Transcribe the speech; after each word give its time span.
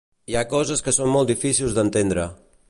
Hi 0.31 0.37
ha 0.39 0.43
coses 0.53 0.81
que 0.87 0.93
són 0.99 1.11
molt 1.17 1.31
difícils 1.33 1.77
d’entendre. 1.77 2.27